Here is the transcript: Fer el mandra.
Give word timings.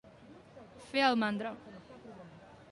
Fer 0.87 1.05
el 1.09 1.19
mandra. 1.25 1.53